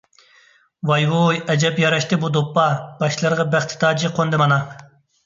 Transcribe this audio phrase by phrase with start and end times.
[0.91, 2.63] ۋاي- ۋۇي، ئەجەب ياراشتى بۇ دوپپا،
[3.03, 4.59] باشلىرىغا بەخت تاجى قوندى مانا!